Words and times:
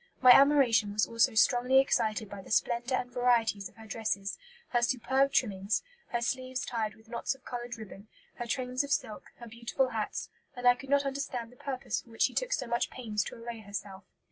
My 0.19 0.31
admiration 0.31 0.93
was 0.93 1.05
also 1.05 1.35
strongly 1.35 1.77
excited 1.77 2.27
by 2.27 2.41
the 2.41 2.49
splendour 2.49 2.97
and 2.97 3.11
varieties 3.11 3.69
of 3.69 3.75
her 3.75 3.85
dresses, 3.85 4.35
her 4.69 4.81
superb 4.81 5.31
trimmings, 5.31 5.83
her 6.07 6.21
sleeves 6.23 6.65
tied 6.65 6.95
with 6.95 7.07
knots 7.07 7.35
of 7.35 7.45
coloured 7.45 7.77
ribbon, 7.77 8.07
her 8.37 8.47
trains 8.47 8.83
of 8.83 8.91
silk, 8.91 9.31
her 9.35 9.47
beautiful 9.47 9.89
hats, 9.89 10.29
and 10.55 10.67
I 10.67 10.73
could 10.73 10.89
not 10.89 11.05
understand 11.05 11.51
the 11.51 11.55
purpose 11.55 12.01
for 12.01 12.09
which 12.09 12.23
she 12.23 12.33
took 12.33 12.51
so 12.51 12.65
much 12.65 12.89
pains 12.89 13.23
to 13.25 13.35
array 13.35 13.59
herself." 13.59 14.03